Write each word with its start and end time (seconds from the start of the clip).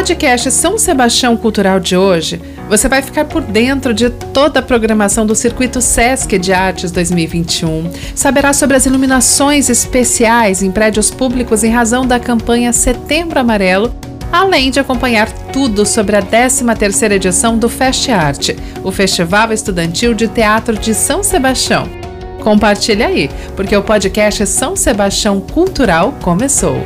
podcast 0.00 0.50
São 0.50 0.78
Sebastião 0.78 1.36
Cultural 1.36 1.78
de 1.78 1.94
hoje, 1.94 2.40
você 2.70 2.88
vai 2.88 3.02
ficar 3.02 3.26
por 3.26 3.42
dentro 3.42 3.92
de 3.92 4.08
toda 4.08 4.60
a 4.60 4.62
programação 4.62 5.26
do 5.26 5.34
Circuito 5.34 5.82
Sesc 5.82 6.38
de 6.38 6.54
Artes 6.54 6.90
2021. 6.90 7.90
Saberá 8.14 8.54
sobre 8.54 8.78
as 8.78 8.86
iluminações 8.86 9.68
especiais 9.68 10.62
em 10.62 10.70
prédios 10.70 11.10
públicos 11.10 11.62
em 11.62 11.70
razão 11.70 12.06
da 12.06 12.18
campanha 12.18 12.72
Setembro 12.72 13.38
Amarelo, 13.38 13.94
além 14.32 14.70
de 14.70 14.80
acompanhar 14.80 15.30
tudo 15.52 15.84
sobre 15.84 16.16
a 16.16 16.22
13ª 16.22 17.12
edição 17.12 17.58
do 17.58 17.68
Fest 17.68 18.08
Arte, 18.08 18.56
o 18.82 18.90
Festival 18.90 19.52
Estudantil 19.52 20.14
de 20.14 20.28
Teatro 20.28 20.78
de 20.78 20.94
São 20.94 21.22
Sebastião. 21.22 21.86
Compartilhe 22.42 23.02
aí, 23.02 23.30
porque 23.54 23.76
o 23.76 23.82
podcast 23.82 24.46
São 24.46 24.74
Sebastião 24.74 25.42
Cultural 25.42 26.14
começou. 26.22 26.80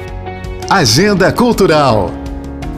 Agenda 0.68 1.30
Cultural 1.30 2.23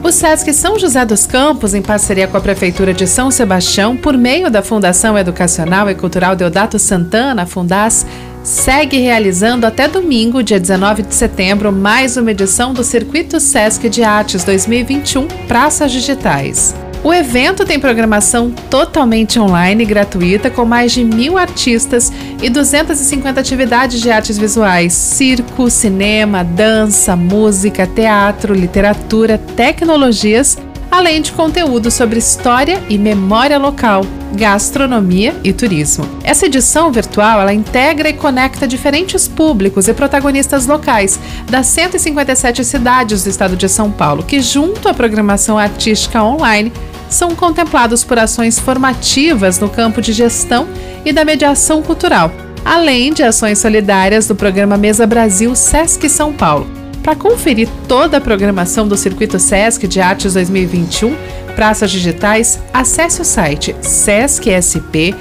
o 0.07 0.13
SESC 0.13 0.53
São 0.53 0.79
José 0.79 1.05
dos 1.05 1.27
Campos, 1.27 1.75
em 1.75 1.83
parceria 1.83 2.29
com 2.29 2.37
a 2.37 2.41
Prefeitura 2.41 2.95
de 2.95 3.09
São 3.09 3.29
Sebastião, 3.29 3.97
por 3.97 4.17
meio 4.17 4.49
da 4.49 4.63
Fundação 4.63 5.19
Educacional 5.19 5.91
e 5.91 5.97
Cultural 5.97 6.37
Deodato 6.37 6.79
Santana, 6.79 7.45
Fundas, 7.45 8.07
segue 8.45 8.99
realizando 8.99 9.67
até 9.67 9.89
domingo, 9.89 10.45
dia 10.45 10.61
19 10.61 11.03
de 11.03 11.15
setembro, 11.15 11.73
mais 11.73 12.17
uma 12.17 12.31
edição 12.31 12.73
do 12.73 12.85
Circuito 12.85 13.41
SESC 13.41 13.89
de 13.89 14.05
Artes 14.05 14.45
2021 14.45 15.27
Praças 15.49 15.91
Digitais. 15.91 16.73
O 17.03 17.15
evento 17.15 17.65
tem 17.65 17.79
programação 17.79 18.51
totalmente 18.69 19.39
online 19.39 19.85
e 19.85 19.87
gratuita, 19.87 20.51
com 20.51 20.65
mais 20.65 20.93
de 20.93 21.05
mil 21.05 21.39
artistas 21.39 22.13
e 22.43 22.51
250 22.51 23.39
atividades 23.39 24.01
de 24.01 24.11
artes 24.11 24.37
visuais: 24.37 24.93
circo, 24.93 25.71
cinema, 25.71 26.43
dança, 26.43 27.15
música, 27.15 27.87
teatro, 27.87 28.55
literatura, 28.55 29.39
tecnologias, 29.39 30.59
além 30.91 31.23
de 31.23 31.33
conteúdo 31.33 31.91
sobre 31.91 32.19
história 32.19 32.83
e 32.89 32.99
memória 32.99 33.59
local, 33.59 34.05
gastronomia 34.37 35.35
e 35.43 35.53
turismo. 35.53 36.07
Essa 36.23 36.47
edição 36.47 36.93
virtual 36.93 37.41
ela 37.41 37.55
integra 37.55 38.09
e 38.09 38.13
conecta 38.13 38.69
diferentes 38.69 39.27
públicos 39.27 39.89
e 39.89 39.95
protagonistas 39.95 40.67
locais 40.67 41.19
das 41.51 41.67
157 41.67 42.65
cidades 42.65 43.25
do 43.25 43.31
estado 43.31 43.57
de 43.57 43.69
São 43.69 43.91
Paulo, 43.91 44.23
que, 44.23 44.41
junto 44.41 44.89
à 44.89 44.95
programação 44.95 45.59
artística 45.59 46.23
online, 46.23 46.73
são 47.09 47.35
contemplados 47.35 48.05
por 48.05 48.19
ações 48.19 48.59
formativas 48.59 49.59
no 49.59 49.69
campo 49.69 50.01
de 50.01 50.13
gestão 50.13 50.69
e 51.05 51.13
da 51.13 51.25
mediação 51.25 51.83
cultural, 51.83 52.31
além 52.65 53.13
de 53.13 53.23
ações 53.23 53.59
solidárias 53.59 54.27
do 54.27 54.35
programa 54.35 54.77
Mesa 54.77 55.07
Brasil 55.07 55.55
Sesc 55.55 56.09
São 56.09 56.33
Paulo. 56.33 56.67
Para 57.03 57.15
conferir 57.15 57.69
toda 57.87 58.17
a 58.17 58.21
programação 58.21 58.89
do 58.89 58.97
Circuito 58.97 59.39
Sesc 59.39 59.87
de 59.87 60.01
Artes 60.01 60.35
2021, 60.35 61.15
Praças 61.57 61.91
Digitais, 61.91 62.61
acesse 62.73 63.23
o 63.23 63.25
site 63.25 63.75
sescsp.org.br 63.81 65.17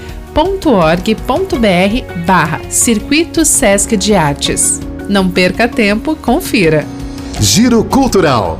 barra 2.25 2.61
Circuito 2.69 3.45
Sesc 3.45 3.95
de 3.95 4.13
Artes. 4.13 4.81
Não 5.09 5.29
perca 5.29 5.67
tempo, 5.67 6.15
confira. 6.15 6.85
Giro 7.39 7.83
Cultural 7.85 8.59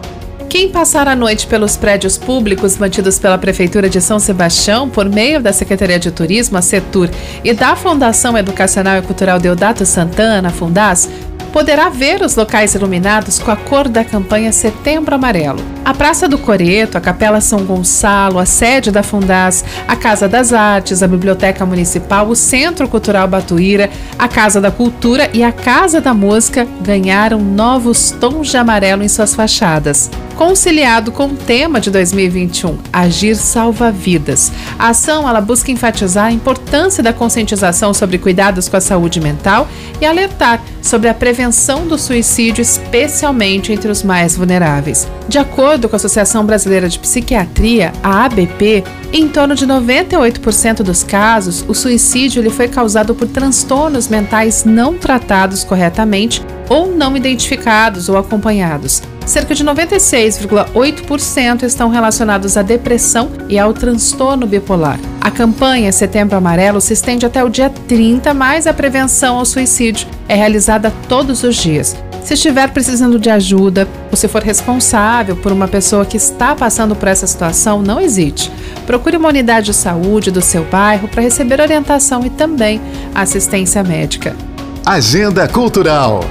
quem 0.56 0.70
passar 0.70 1.06
a 1.06 1.18
noite 1.18 1.48
pelos 1.48 1.76
prédios 1.76 2.18
públicos 2.18 2.78
mantidos 2.78 3.20
pela 3.20 3.38
Prefeitura 3.38 3.90
de 3.90 4.00
São 4.00 4.20
Sebastião, 4.20 4.90
por 4.90 5.10
meio 5.10 5.42
da 5.42 5.52
Secretaria 5.52 6.00
de 6.00 6.10
Turismo, 6.12 6.58
a 6.58 6.62
CETUR, 6.62 7.10
e 7.44 7.52
da 7.52 7.76
Fundação 7.76 8.38
Educacional 8.38 8.98
e 8.98 9.02
Cultural 9.02 9.38
Deodato 9.38 9.86
Santana, 9.86 10.50
Fundas, 10.50 11.10
poderá 11.56 11.88
ver 11.88 12.22
os 12.22 12.36
locais 12.36 12.76
iluminados 12.76 13.40
com 13.40 13.50
a 13.50 13.56
cor 13.56 13.88
da 13.88 14.04
campanha 14.04 14.52
Setembro 14.52 15.16
Amarelo. 15.16 15.64
A 15.86 15.94
Praça 15.94 16.28
do 16.28 16.38
Coreto, 16.38 16.98
a 16.98 17.02
Capela 17.02 17.40
São 17.40 17.64
Gonçalo, 17.64 18.40
a 18.40 18.46
sede 18.46 18.92
da 18.92 19.02
Fundas, 19.02 19.64
a 19.88 19.96
Casa 19.96 20.28
das 20.28 20.52
Artes, 20.52 21.02
a 21.02 21.08
Biblioteca 21.08 21.66
Municipal, 21.66 22.28
o 22.28 22.36
Centro 22.36 22.90
Cultural 22.90 23.26
Batuíra, 23.30 23.90
a 24.20 24.28
Casa 24.28 24.60
da 24.60 24.70
Cultura 24.70 25.30
e 25.34 25.46
a 25.46 25.52
Casa 25.54 26.02
da 26.02 26.14
Música 26.14 26.68
ganharam 26.82 27.40
novos 27.40 28.12
tons 28.12 28.50
de 28.50 28.58
amarelo 28.58 29.02
em 29.02 29.08
suas 29.08 29.34
fachadas 29.34 30.12
conciliado 30.36 31.12
com 31.12 31.28
o 31.28 31.36
tema 31.36 31.80
de 31.80 31.90
2021, 31.90 32.78
Agir 32.92 33.36
Salva 33.36 33.92
Vidas. 33.92 34.52
A 34.78 34.90
ação 34.90 35.28
ela 35.28 35.42
busca 35.42 35.72
enfatizar 35.72 36.26
a 36.26 36.32
importância 36.32 37.02
da 37.02 37.14
conscientização 37.14 37.94
sobre 37.94 38.18
cuidados 38.18 38.68
com 38.68 38.78
a 38.78 38.82
saúde 38.82 39.22
mental 39.22 39.68
e 40.00 40.06
alertar 40.06 40.62
sobre 40.82 41.10
a 41.10 41.14
prevenção 41.14 41.88
do 41.88 41.98
suicídio, 41.98 42.62
especialmente 42.62 43.72
entre 43.72 43.90
os 43.90 44.04
mais 44.04 44.36
vulneráveis. 44.36 45.08
De 45.28 45.40
acordo 45.40 45.90
com 45.90 45.96
a 45.96 45.98
Associação 45.98 46.46
Brasileira 46.46 46.88
de 46.88 47.00
Psiquiatria, 47.00 47.92
a 48.04 48.26
ABP, 48.26 48.84
em 49.12 49.28
torno 49.28 49.56
de 49.56 49.66
98% 49.66 50.84
dos 50.84 51.04
casos, 51.04 51.66
o 51.68 51.74
suicídio 51.74 52.42
ele 52.42 52.50
foi 52.50 52.68
causado 52.68 53.16
por 53.16 53.28
transtornos 53.28 54.08
mentais 54.08 54.66
não 54.66 54.96
tratados 54.96 55.64
corretamente 55.64 56.44
ou 56.70 56.94
não 56.94 57.16
identificados 57.16 58.10
ou 58.10 58.18
acompanhados. 58.18 59.02
Cerca 59.26 59.56
de 59.56 59.66
96,8% 59.66 61.64
estão 61.64 61.90
relacionados 61.90 62.56
à 62.58 62.62
depressão 62.62 63.32
e 63.50 63.58
ao 63.58 63.74
transtorno 63.74 64.46
bipolar. 64.46 65.00
A 65.20 65.32
campanha 65.32 65.92
Setembro 65.92 66.38
Amarelo 66.38 66.80
se 66.80 66.94
estende 66.94 67.26
até 67.26 67.44
o 67.44 67.50
dia 67.50 67.70
30, 67.70 68.34
mas 68.36 68.68
a 68.68 68.74
prevenção 68.74 69.38
ao 69.38 69.46
suicídio 69.46 70.08
é 70.30 70.36
realizada 70.36 70.94
todos 71.10 71.44
os 71.44 71.56
dias. 71.56 71.96
Se 72.24 72.36
estiver 72.36 72.70
precisando 72.72 73.20
de 73.20 73.30
ajuda 73.30 73.88
ou 74.12 74.18
se 74.18 74.28
for 74.28 74.44
responsável 74.44 75.36
por 75.36 75.52
uma 75.52 75.68
pessoa 75.68 76.06
que 76.06 76.18
está 76.18 76.56
passando 76.56 76.96
por 76.96 77.08
essa 77.08 77.28
situação, 77.28 77.82
não 77.82 78.00
hesite. 78.00 78.52
Procure 78.86 79.18
uma 79.18 79.30
unidade 79.30 79.68
de 79.68 79.74
saúde 79.74 80.30
do 80.32 80.42
seu 80.42 80.64
bairro 80.66 81.08
para 81.08 81.22
receber 81.22 81.60
orientação 81.62 82.26
e 82.26 82.30
também 82.30 82.82
assistência 83.14 83.84
médica. 83.84 84.36
Agenda 84.84 85.48
Cultural. 85.48 86.24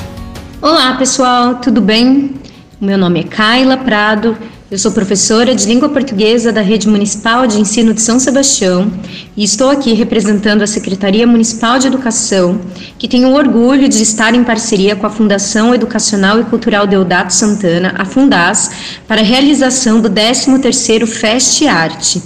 Olá, 0.61 0.97
pessoal, 0.97 1.57
tudo 1.57 1.81
bem? 1.81 2.35
Meu 2.81 2.99
nome 2.99 3.21
é 3.21 3.25
Kaila 3.25 3.77
Prado 3.77 4.37
eu 4.69 4.77
sou 4.77 4.91
professora 4.91 5.55
de 5.55 5.65
língua 5.65 5.89
portuguesa 5.89 6.53
da 6.53 6.61
Rede 6.61 6.89
Municipal 6.89 7.47
de 7.47 7.61
Ensino 7.61 7.95
de 7.95 8.03
São 8.03 8.19
Sebastião 8.19 8.91
e 9.37 9.45
estou 9.45 9.71
aqui 9.71 9.93
representando 9.93 10.63
a 10.63 10.67
Secretaria 10.67 11.25
Municipal 11.25 11.79
de 11.79 11.87
Educação, 11.87 12.61
que 12.99 13.07
tem 13.07 13.25
o 13.25 13.35
orgulho 13.35 13.89
de 13.89 14.03
estar 14.03 14.35
em 14.35 14.43
parceria 14.43 14.97
com 14.97 15.07
a 15.07 15.11
Fundação 15.11 15.73
Educacional 15.73 16.41
e 16.41 16.45
Cultural 16.45 16.85
Deodato 16.85 17.33
Santana, 17.33 17.95
a 17.97 18.05
Fundas, 18.05 18.71
para 19.07 19.21
a 19.21 19.25
realização 19.25 20.01
do 20.01 20.11
13º 20.11 21.07
Fest 21.07 21.63
Arte. 21.63 22.21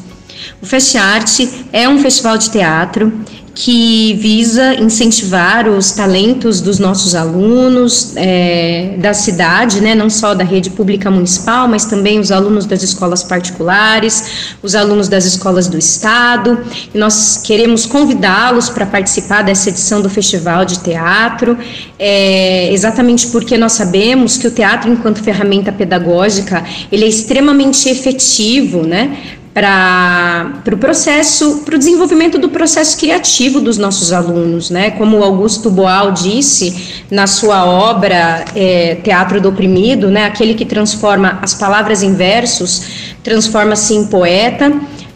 O 0.62 0.66
Fest 0.66 0.96
Arte 0.96 1.66
é 1.70 1.86
um 1.86 1.98
festival 1.98 2.38
de 2.38 2.50
teatro 2.50 3.12
que 3.62 4.14
visa 4.14 4.74
incentivar 4.76 5.68
os 5.68 5.90
talentos 5.90 6.62
dos 6.62 6.78
nossos 6.78 7.14
alunos 7.14 8.14
é, 8.16 8.94
da 8.96 9.12
cidade, 9.12 9.82
né, 9.82 9.94
não 9.94 10.08
só 10.08 10.34
da 10.34 10.42
rede 10.42 10.70
pública 10.70 11.10
municipal, 11.10 11.68
mas 11.68 11.84
também 11.84 12.18
os 12.18 12.32
alunos 12.32 12.64
das 12.64 12.82
escolas 12.82 13.22
particulares, 13.22 14.56
os 14.62 14.74
alunos 14.74 15.08
das 15.08 15.26
escolas 15.26 15.68
do 15.68 15.76
estado. 15.76 16.58
E 16.94 16.96
nós 16.96 17.42
queremos 17.44 17.84
convidá-los 17.84 18.70
para 18.70 18.86
participar 18.86 19.42
dessa 19.42 19.68
edição 19.68 20.00
do 20.00 20.08
Festival 20.08 20.64
de 20.64 20.78
Teatro, 20.78 21.58
é, 21.98 22.72
exatamente 22.72 23.26
porque 23.26 23.58
nós 23.58 23.72
sabemos 23.72 24.38
que 24.38 24.46
o 24.46 24.50
teatro, 24.50 24.90
enquanto 24.90 25.22
ferramenta 25.22 25.70
pedagógica, 25.70 26.64
ele 26.90 27.04
é 27.04 27.08
extremamente 27.08 27.90
efetivo, 27.90 28.86
né, 28.86 29.18
para 29.52 30.52
o 30.58 30.62
pro 30.62 30.78
processo, 30.78 31.62
para 31.64 31.74
o 31.74 31.78
desenvolvimento 31.78 32.38
do 32.38 32.48
processo 32.48 32.96
criativo 32.96 33.60
dos 33.60 33.78
nossos 33.78 34.12
alunos, 34.12 34.70
né? 34.70 34.92
Como 34.92 35.22
Augusto 35.22 35.70
Boal 35.70 36.12
disse 36.12 37.02
na 37.10 37.26
sua 37.26 37.64
obra 37.64 38.44
é, 38.54 38.96
Teatro 38.96 39.40
do 39.40 39.48
Oprimido, 39.48 40.08
né? 40.08 40.24
Aquele 40.24 40.54
que 40.54 40.64
transforma 40.64 41.38
as 41.42 41.52
palavras 41.52 42.02
em 42.02 42.14
versos, 42.14 42.82
transforma-se 43.24 43.94
em 43.94 44.04
poeta. 44.06 44.72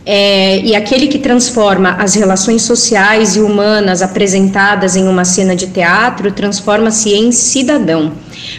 É, 0.06 0.58
e 0.58 0.76
aquele 0.76 1.06
que 1.06 1.18
transforma 1.18 1.92
as 1.92 2.14
relações 2.14 2.60
sociais 2.60 3.36
e 3.36 3.40
humanas 3.40 4.02
apresentadas 4.02 4.96
em 4.96 5.08
uma 5.08 5.24
cena 5.24 5.56
de 5.56 5.68
teatro 5.68 6.30
transforma-se 6.30 7.14
em 7.14 7.32
cidadão. 7.32 8.12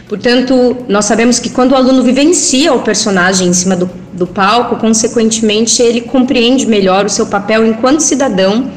Portanto, 0.09 0.77
nós 0.89 1.05
sabemos 1.05 1.37
que 1.37 1.51
quando 1.51 1.73
o 1.73 1.75
aluno 1.75 2.01
vivencia 2.01 2.73
o 2.73 2.79
personagem 2.79 3.49
em 3.49 3.53
cima 3.53 3.75
do, 3.75 3.87
do 4.15 4.25
palco, 4.25 4.77
consequentemente, 4.77 5.81
ele 5.81 6.01
compreende 6.01 6.65
melhor 6.65 7.05
o 7.05 7.09
seu 7.09 7.25
papel 7.27 7.65
enquanto 7.65 7.99
cidadão, 7.99 8.71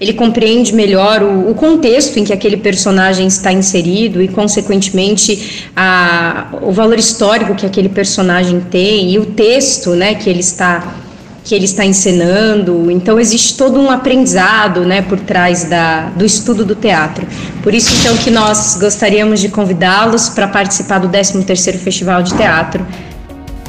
ele 0.00 0.12
compreende 0.12 0.74
melhor 0.74 1.22
o, 1.22 1.50
o 1.50 1.54
contexto 1.54 2.18
em 2.18 2.24
que 2.24 2.32
aquele 2.32 2.56
personagem 2.56 3.26
está 3.26 3.52
inserido 3.52 4.20
e, 4.20 4.28
consequentemente, 4.28 5.70
a, 5.74 6.48
o 6.60 6.72
valor 6.72 6.98
histórico 6.98 7.54
que 7.54 7.64
aquele 7.64 7.88
personagem 7.88 8.60
tem 8.60 9.12
e 9.12 9.18
o 9.18 9.26
texto 9.26 9.90
né, 9.90 10.14
que 10.14 10.28
ele 10.28 10.40
está 10.40 10.98
que 11.44 11.54
ele 11.54 11.64
está 11.64 11.84
encenando. 11.84 12.88
Então 12.90 13.18
existe 13.18 13.56
todo 13.56 13.80
um 13.80 13.90
aprendizado, 13.90 14.84
né, 14.84 15.02
por 15.02 15.18
trás 15.18 15.64
da, 15.64 16.08
do 16.10 16.24
estudo 16.24 16.64
do 16.64 16.74
teatro. 16.74 17.26
Por 17.62 17.74
isso 17.74 17.92
então 17.98 18.16
que 18.16 18.30
nós 18.30 18.76
gostaríamos 18.80 19.40
de 19.40 19.48
convidá-los 19.48 20.28
para 20.28 20.46
participar 20.46 20.98
do 20.98 21.08
13º 21.08 21.78
Festival 21.78 22.22
de 22.22 22.34
Teatro. 22.34 22.86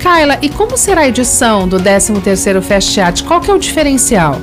Kaila, 0.03 0.37
e 0.41 0.49
como 0.49 0.75
será 0.75 1.03
a 1.03 1.07
edição 1.07 1.65
do 1.65 1.77
13º 1.77 2.61
Festival? 2.61 3.13
Qual 3.25 3.39
que 3.39 3.49
é 3.49 3.53
o 3.53 3.57
diferencial? 3.57 4.41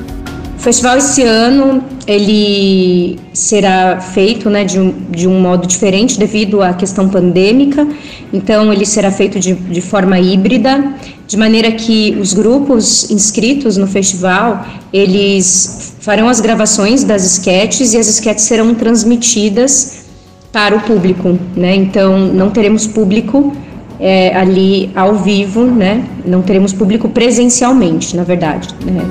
O 0.57 0.59
festival 0.59 0.97
esse 0.97 1.23
ano 1.23 1.85
ele 2.07 3.19
será 3.35 4.01
feito 4.01 4.49
né, 4.49 4.65
de, 4.65 4.81
um, 4.81 4.91
de 5.11 5.29
um 5.29 5.39
modo 5.39 5.67
diferente 5.67 6.19
devido 6.19 6.62
à 6.62 6.73
questão 6.73 7.11
pandêmica, 7.11 7.87
então 8.33 8.73
ele 8.73 8.87
será 8.87 9.11
feito 9.11 9.39
de, 9.39 9.53
de 9.53 9.83
forma 9.83 10.19
híbrida, 10.19 10.95
de 11.27 11.37
maneira 11.37 11.71
que 11.73 12.17
os 12.19 12.33
grupos 12.33 13.11
inscritos 13.11 13.77
no 13.77 13.87
festival, 13.87 14.67
eles 14.91 15.95
farão 16.01 16.31
as 16.31 16.41
gravações 16.41 17.05
das 17.05 17.23
esquetes 17.23 17.93
e 17.93 17.99
as 17.99 18.06
esquetes 18.06 18.45
serão 18.45 18.75
transmitidas 18.75 20.06
para 20.51 20.75
o 20.75 20.81
público, 20.81 21.39
né? 21.55 21.75
Então 21.75 22.19
não 22.19 22.49
teremos 22.49 22.87
público 22.87 23.55
é, 24.00 24.35
ali 24.35 24.91
ao 24.94 25.17
vivo, 25.17 25.64
né? 25.64 26.05
Não 26.25 26.41
teremos 26.41 26.73
público 26.73 27.08
presencialmente, 27.08 28.17
na 28.17 28.25
verdade. 28.25 28.69
Né? 28.85 29.02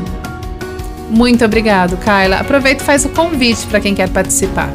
Muito 1.09 1.45
obrigado, 1.45 1.97
Kyla. 1.97 2.38
Aproveita 2.38 2.81
e 2.81 2.86
faz 2.86 3.06
o 3.06 3.09
convite 3.09 3.68
para 3.68 3.80
quem 3.80 3.94
quer 3.94 4.09
participar. 4.09 4.74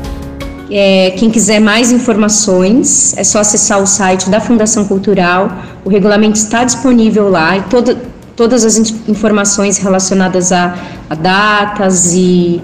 É, 0.71 1.11
quem 1.17 1.31
quiser 1.31 1.61
mais 1.61 1.93
informações, 1.93 3.15
é 3.17 3.25
só 3.25 3.41
acessar 3.41 3.83
o 3.83 3.87
site 3.87 4.31
da 4.31 4.41
Fundação 4.41 4.85
Cultural. 4.85 5.51
O 5.85 5.91
regulamento 5.91 6.39
está 6.39 6.65
disponível 6.65 7.29
lá 7.29 7.59
e 7.59 7.63
todo, 7.63 7.97
todas 8.35 8.65
as 8.65 8.77
informações 9.09 9.79
relacionadas 9.79 10.53
a, 10.53 10.75
a 11.11 11.15
datas 11.15 12.15
e, 12.15 12.61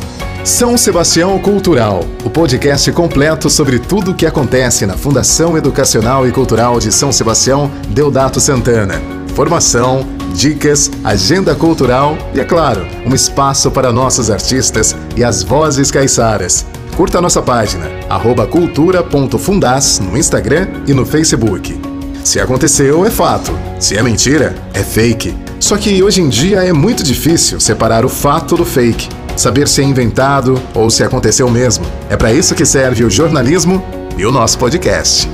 São 0.45 0.77
Sebastião 0.77 1.37
Cultural, 1.41 2.05
o 2.25 2.31
podcast 2.31 2.93
completo 2.93 3.51
sobre 3.51 3.81
tudo 3.81 4.13
o 4.13 4.15
que 4.15 4.25
acontece 4.25 4.87
na 4.87 4.97
Fundação 4.97 5.59
Educacional 5.59 6.29
e 6.29 6.31
Cultural 6.31 6.79
de 6.79 6.93
São 6.93 7.11
Sebastião 7.11 7.69
Deodato 7.89 8.39
Santana. 8.39 9.16
Formação, 9.37 10.07
dicas, 10.35 10.91
agenda 11.05 11.55
cultural 11.55 12.17
e, 12.35 12.41
é 12.41 12.45
claro, 12.45 12.87
um 13.05 13.15
espaço 13.15 13.71
para 13.71 13.93
nossos 13.93 14.31
artistas 14.31 14.97
e 15.15 15.23
as 15.23 15.43
vozes 15.43 15.91
caiçaras. 15.91 16.65
Curta 16.97 17.21
nossa 17.21 17.43
página, 17.43 17.87
cultura.fundas 18.51 19.99
no 20.01 20.17
Instagram 20.17 20.69
e 20.87 20.95
no 20.95 21.05
Facebook. 21.05 21.79
Se 22.25 22.41
aconteceu, 22.41 23.05
é 23.05 23.11
fato. 23.11 23.53
Se 23.79 23.95
é 23.99 24.03
mentira, 24.03 24.55
é 24.73 24.83
fake. 24.83 25.37
Só 25.61 25.77
que 25.77 26.03
hoje 26.03 26.23
em 26.23 26.31
dia 26.31 26.65
é 26.65 26.73
muito 26.73 27.03
difícil 27.03 27.61
separar 27.61 28.07
o 28.07 28.09
fato 28.09 28.57
do 28.57 28.65
fake, 28.65 29.11
saber 29.37 29.69
se 29.69 29.83
é 29.83 29.85
inventado 29.85 30.59
ou 30.75 30.89
se 30.89 31.05
aconteceu 31.05 31.51
mesmo. 31.51 31.85
É 32.09 32.17
para 32.17 32.33
isso 32.33 32.55
que 32.55 32.65
serve 32.65 33.05
o 33.05 33.11
jornalismo 33.11 33.85
e 34.17 34.25
o 34.25 34.33
nosso 34.33 34.59
podcast. 34.59 35.29